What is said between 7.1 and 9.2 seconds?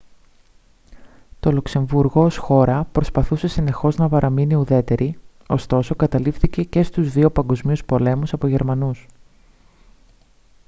δύο παγκόσμιους πολέμους από τους γερμανούς